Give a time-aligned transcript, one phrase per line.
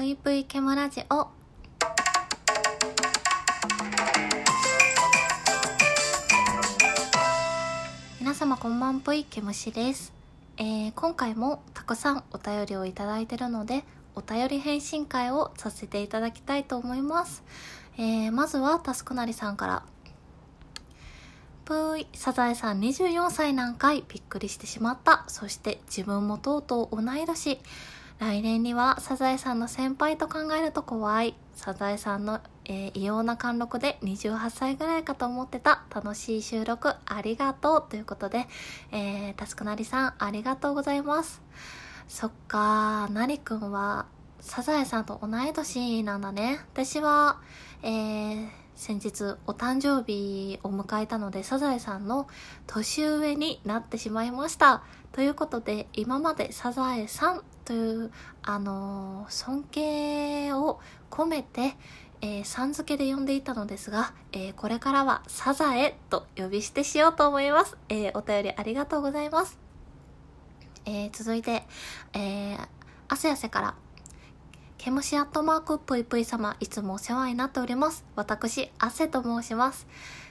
[0.00, 1.28] ぷいぷいケムラジオ。
[8.18, 10.14] 皆様こんばんぷいケムシです、
[10.56, 13.84] えー、今回もたくさんお便りをいただいてるので
[14.14, 17.44] お便り返信会をさせていただきたいと思います、
[17.98, 19.82] えー、まずはタスクなりさんから。
[21.66, 24.02] ぷい、サザエさん24歳なんかい。
[24.08, 25.24] びっくりしてしまった。
[25.28, 27.60] そして自分もとうとう同い年。
[28.20, 31.34] 来年にはサザエさんの先輩と考えると怖い。
[31.54, 35.84] サザエさんの、えー異様な貫禄で28歳ぐらいかと思ってた。
[35.88, 37.84] 楽しい収録ありがとう。
[37.88, 38.46] ということで、
[38.92, 41.40] えー、タスクなりさんありがとうございます。
[42.08, 44.04] そっかー、なりくんは
[44.40, 46.60] サザエさんと同い年なんだね。
[46.74, 47.40] 私は、
[47.82, 48.48] えー、
[48.80, 52.26] 先日お誕生日を迎えたのでサザエさんの
[52.66, 54.82] 年上になってしまいました。
[55.12, 60.80] ということで今までサザエさんという、あのー尊敬を
[61.10, 61.74] 込めて、
[62.22, 67.76] えーさん付けで呼んでいたのですが、えーこれからはサザエと呼び捨てしようと思います。
[67.90, 69.58] えーお便りありがとうございます。
[70.86, 71.64] え続いて、
[72.14, 72.68] えー、
[73.08, 73.74] 汗汗から
[74.82, 78.06] ケムシアットマークぷいぷい様、いつもお世話になっております。
[78.16, 79.86] 私、汗と申します。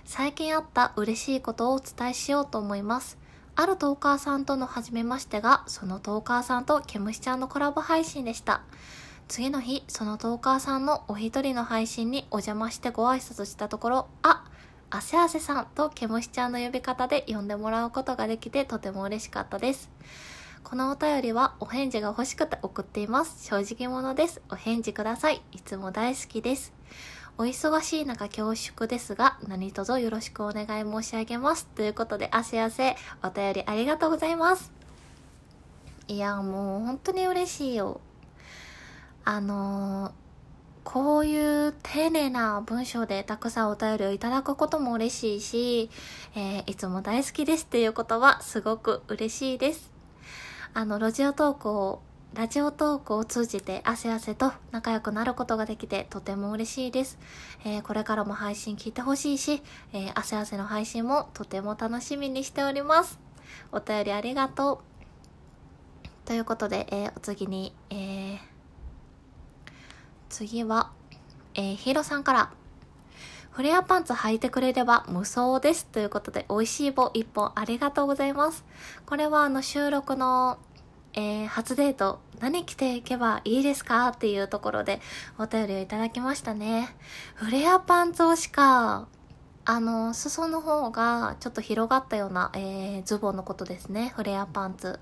[0.06, 3.20] 最近あった嬉しいことをお伝えしようと思います。
[3.56, 8.64] あるトーカーさんとの初めましてが、そのトーカーさんとケムシちゃんのコラボ配信でした。
[9.28, 14.46] 次の日、そのトーカーさんのお一人の配信にお邪魔してご挨拶したところ、あ、
[14.90, 19.92] 汗汗さんとケムシちゃんの呼び方で呼んでもらうことができてとても嬉しかったです。
[20.64, 23.46] このお便りはお返事が欲しくて送っています。
[23.48, 24.42] 正直者です。
[24.52, 25.42] お返事ください。
[25.52, 26.74] いつも大好きです。
[27.38, 31.66] お忙しい中恐縮ですが、何卒よろしくお願い申し上げます。
[31.68, 34.72] ということで、あせあせ、お便りありがとうございます。
[36.08, 38.02] いや、もう本当に嬉しいよ。
[39.26, 40.12] あのー
[40.86, 45.90] こういう丁寧な文章でたくさんお便りをいただくことも嬉しいし、
[46.36, 49.99] えーいつも大好きですっていうことはすごく嬉しいです。
[50.74, 52.02] あの、ラジオトークを、
[52.36, 57.18] ラジオトークを通じて汗汗と仲良くなることができてとても嬉しいです。
[57.66, 59.64] えーこれからも配信聞いてほしいし、
[59.94, 63.20] えー、汗汗の配信もとても楽しみにしております。
[63.72, 64.84] お便りありがと
[66.26, 66.28] う。
[66.28, 68.38] ということで、えーお次に、えー
[70.30, 70.92] 次は、
[71.56, 72.52] えーヒロさんから、
[73.60, 75.86] フレアパンツ履いてくれれば無双です。
[75.86, 78.64] ということで、美味しい棒1本ありがとうございます。
[79.06, 80.60] これはあの収録の、
[81.12, 84.14] えー初デート、何着ていけばいいですか？
[84.16, 85.02] っていうところで
[85.38, 86.96] お便りをいただきましたね。
[87.36, 89.10] フレアパンツ推しか。
[89.66, 94.14] あの、裾の方がちょっと広がったような、えーズボンのことですね。
[94.16, 95.02] フレアパンツ。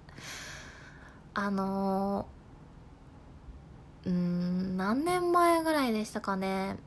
[1.35, 6.77] あのーうーん、何年前ぐらいでしたかね。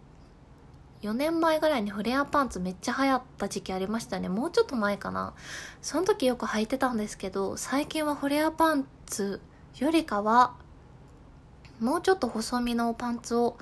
[1.02, 4.28] 4年前ぐらいにフレアパンツめっちゃ流行った時期ありましたね。
[4.28, 5.34] もうちょっと前かな。
[5.80, 9.40] その時よく履いてたんですけど、最近はフレアパンツ
[9.78, 10.54] よりかは、
[11.80, 13.56] もうちょっと細身のパンツを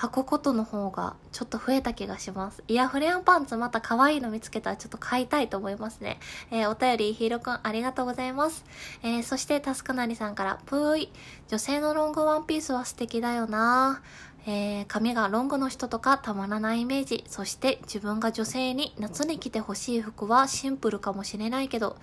[0.00, 2.64] 履くことの方がちょっと増えた気がします。
[2.68, 6.18] いや、フレアパンツまた可愛いの見つけたらちょっと買いたいと思いますね。
[6.50, 8.64] えーお便り、ヒーローくんありがとうございます。
[9.02, 11.12] えーそして、タスクなりさんから、ぷーい。
[11.48, 14.00] 女性のロングワンピースは素敵だよな
[14.46, 17.24] えー髪がロングの人とかたまらないイメージ。
[17.28, 21.96] そして自分が女性に夏に着てほしい服はシンプルかもしれないけど、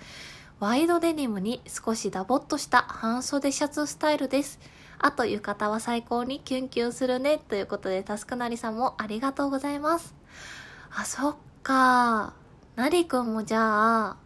[0.60, 4.60] ワイドデニムに少しダボっとした半袖シャツスタイルです。
[5.00, 7.38] あと浴衣は最高にキュンキュンするね。
[7.38, 10.16] ということで、タスクなりさんもありがとうございます。
[10.90, 12.34] あ、そっか。
[12.76, 14.18] なりくんもじゃあ、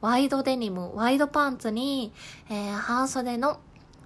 [0.00, 2.12] ワイドデニム、ワイドパンツに、
[2.48, 3.58] えー半袖の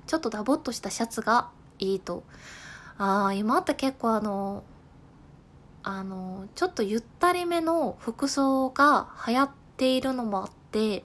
[0.07, 2.23] ちょっとダボっとしたシャツがいいと。
[2.99, 4.65] ああ、今って結構あの、
[5.83, 11.05] あの、ちょっとゆったりめの服装が流行っているのもあって、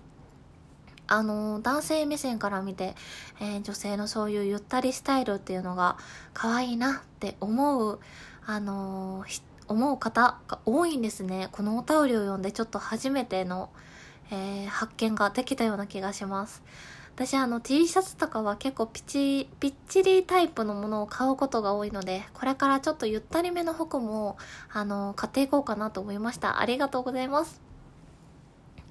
[1.07, 2.96] あの、男性目線から見て、
[3.41, 5.97] えー女性のそういうゆったりスタイルっていうのが
[6.34, 7.99] 可愛いなって思う、
[8.46, 9.26] あの
[9.67, 11.49] 思う方が多いんですね。
[11.52, 13.70] このお便りを読んでちょっと初めての、
[14.32, 16.64] えー発見ができたような気がします。
[17.16, 24.37] 私あの T シャツとかは結構ピチ、ぴっちりタイプのものを買うことが多いので、これからちょっとゆったりめの服も、
[24.72, 26.59] あの、買っていこうかなと思いました。
[26.59, 27.61] ありがとうございます。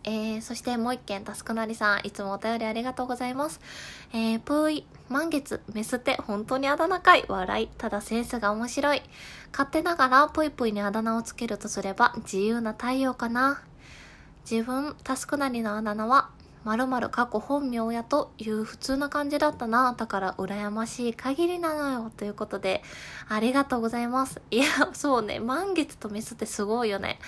[0.05, 3.61] えー、そしてもう一件、タスクなりさん、いつもお便りありがとうございます。
[4.13, 7.69] えー、ぷーい、満月、メスって本当にあだ名かい笑い。
[7.77, 9.03] ただセンスが面白い。
[9.53, 13.63] 勝手ながらぷいぷいにあだ名をつけるとすれば、自由な太陽かな。
[14.51, 16.31] 自分、タスクなりのあだ名は、
[16.65, 19.95] 〇〇過去本名やという普通な感じだったな。
[19.97, 22.13] だから羨ましい限りなのよ。
[22.15, 22.83] ということで、
[23.29, 24.43] ありがとうございます。
[24.51, 27.19] いや、そうね、満月とメスってすごいよね。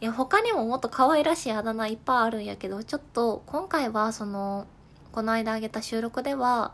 [0.00, 4.66] いや、他にももっと可愛らしいあだ名いっぱいあるんやけど、ちょっと今回はその、
[5.10, 6.72] この間あげた収録では、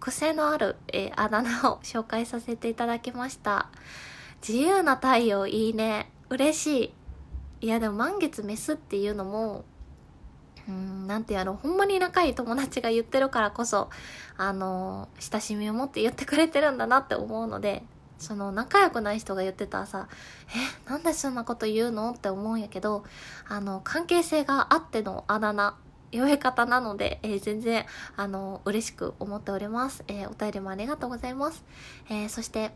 [0.00, 3.68] 癖のある、え、あだ名を紹介させていただきました。
[4.46, 6.10] 自由な太陽いいね。
[6.30, 6.94] 嬉しい。
[7.60, 9.64] いやでも満月メスっていうのも、
[10.68, 13.88] うん、なんていうの、ほんまに仲いい友達が言ってるからこそ、
[14.36, 17.82] あの、親しみを持って言ってくれてるんだなって思うので、
[18.18, 20.08] その仲良くない人が言ってたらさ、
[20.86, 23.04] え、なんでそんなこと言うのって思うんやけど、
[23.48, 25.76] あの、関係性があってのあだ名、
[26.12, 27.86] 呼び方なので、えー、全然、
[28.16, 30.04] あの、嬉しく思っております。
[30.08, 31.64] えー、お便りもありがとうございます。
[32.10, 32.72] えー、そして、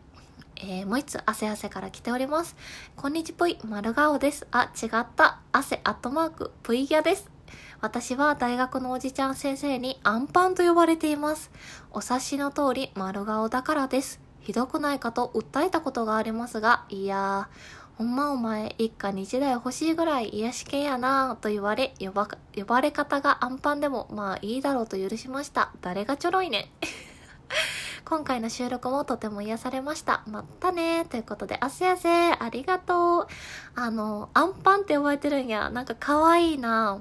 [0.56, 2.56] えー、もう一つ、汗汗から来ております。
[2.94, 4.46] こんにちぷい、丸顔です。
[4.52, 5.40] あ、違った。
[5.50, 7.31] 汗アットマーク、ぷいギャです。
[7.80, 11.50] 私は大学のおじちゃん先生にアンパンと呼ばれています。
[11.90, 14.20] お察しの通り丸顔だからです。
[14.40, 25.70] ひどくないかと訴えたことがありますが、いやー、ほんまお前一家に一台欲しいぐらい癒し系やなぁと言われ、呼ば、呼ばれ方がアンパンでもまあいいだろうと許しました。
[25.80, 26.72] 誰がちょろいね。
[28.04, 30.22] 今回の収録もとても癒されました。
[30.26, 33.26] まったねということで、あせあせありがとう。
[33.74, 35.70] あの、アンパンって呼ばれてるんや。
[35.70, 37.00] なんか可愛いな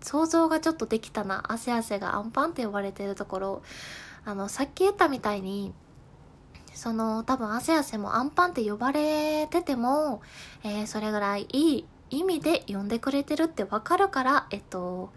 [0.00, 1.44] 想像がちょっとできたな。
[1.48, 3.62] 汗汗がアンパンって呼ばれてるところ。
[4.24, 5.72] あの、さっき言ったみたいに、
[6.74, 10.20] その、多分汗汗もアンパンって呼ばれてても、
[10.62, 15.10] えー、それぐらいいい意味で呼んでくれてるってわかるから、えっと、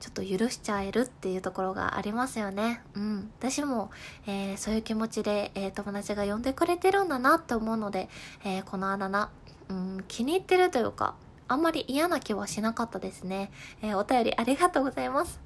[0.00, 2.82] ちょっと許しちゃえるっていうところがありますよね。
[2.94, 3.30] うん。
[3.38, 3.90] 私も、
[4.26, 8.08] えー、そういう気持ちで、えー、友達が呼んでくれてるんだなって思うので、
[8.44, 9.30] えー、このあだ名、
[9.68, 11.14] うん、気に入ってるというか、
[11.48, 13.50] あんまり嫌な気はしなかったですね。
[13.82, 15.40] えー、お便りありがとうございます。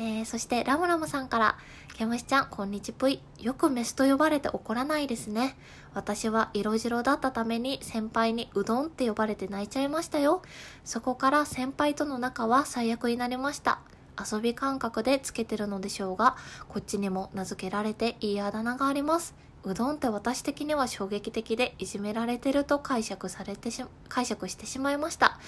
[0.00, 1.58] えー、そしてラムラムさんから、
[1.96, 3.20] ケムシちゃん、こんにちぷい。
[3.40, 5.56] よくメスと呼ばれて怒らないですね。
[5.92, 10.42] 私は色白だったために先輩にうどんって呼ばれて泣いちゃいましたよ。
[10.84, 13.80] そこから先輩との仲は最悪になりました。
[14.16, 16.36] 遊び感覚でつけてるのでしょうが、
[16.68, 19.34] こっちにも名付けられていいあだ名があります。
[19.64, 25.38] うどんって私的には衝撃的でいじめられてると解釈されてし、解釈してしまいました。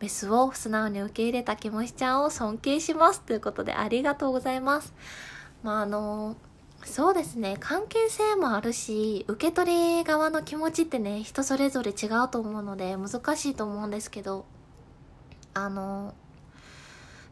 [0.00, 3.20] メスを素直に受け入れたキモシちゃんを尊敬します。
[3.20, 4.94] ということでありがとうございます。
[5.62, 6.36] まああの
[6.84, 7.56] そうですね。
[7.60, 14.46] 関係性もあるし、受け取り側の気持ちってね、人それぞれ違うと思うので難しいと思うんですけど、
[15.52, 16.14] あの、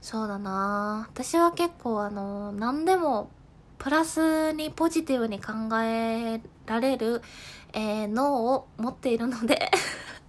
[0.02, 3.30] そうだな私は結構あの、何でも
[3.78, 5.52] プラスにポジティブに考
[5.82, 7.22] えられる、
[7.72, 9.70] えー、脳を持っているので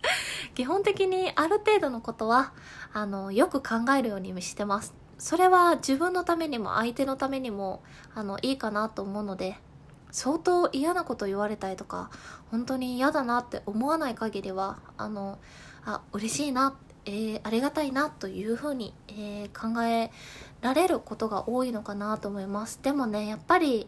[0.56, 2.54] 基本的にある程度のことは、
[2.94, 4.94] あの、よく考えるようにしてます。
[5.18, 7.82] それは自分のためにも相手のためにも、
[8.14, 9.58] あの、いいかなと思うので、
[10.12, 12.10] 相当嫌なこと言われたりとか、
[12.52, 15.40] 本当に嫌だなって思わない限りは、あの、
[15.86, 16.76] あ、嬉しいな、
[17.06, 20.12] えー、ありがたいなというふうに、えー、考え
[20.62, 22.80] られることが多いのかなと思います。
[22.82, 23.88] でもね、やっぱり、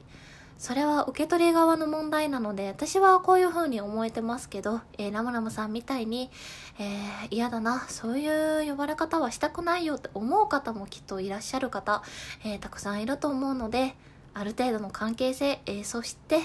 [0.58, 6.30] それは受け取り側の問題なので、私はこういう風に思えてますけど、えー、ラムラムさんみたいに、
[6.78, 12.04] えー、嫌だな、そういう呼ばれ方はしたくないよって思う方もきっといらっしゃる方、
[12.46, 13.96] えー、たくさんいると思うので、
[14.36, 16.40] ある程度の関係性、え、そして、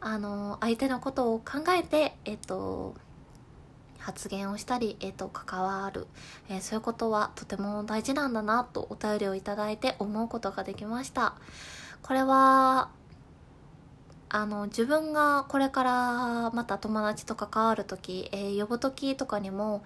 [0.00, 2.94] あの相手のことを考えて、えっ、と、
[4.08, 6.06] 発言をしたり、えっ、ー、と、関わる、
[6.48, 11.34] えー、そういうことはとても大事なんだなとお便りをいただいて思うことができました。
[12.02, 12.88] これは、
[14.30, 19.84] あの、自分がこれからまた友達と関わるとき、えー、呼ぶときとかにも、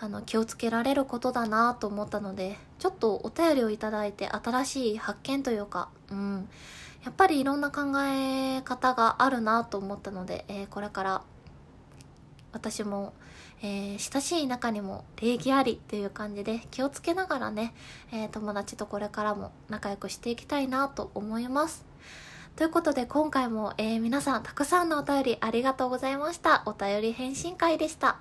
[0.00, 6.48] あの、気をつけられることだなと思ったので、ちょっとお便りをいただいて新しい発見というか、うん、
[7.04, 11.22] やっぱりいろんな考え方があるなと思ったので、えー、これから
[12.52, 13.12] 私も
[13.62, 17.74] えー、親しい中にも礼儀ありっていう感じで気をつけながらね、
[18.12, 21.84] えー、友達とこれからも仲良くしていきたいなと思います。
[22.56, 26.62] ということで今回も、えー、皆さんたくさんのお便りありがとうございました。
[26.66, 28.18] お便り返信会でした。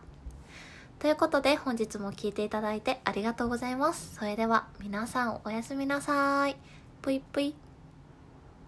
[0.99, 4.15] ということで本日も聴いていただいてありがとうございます。
[4.15, 6.55] それでは皆さんおやすみなさい。
[7.01, 7.66] ぷいぷい。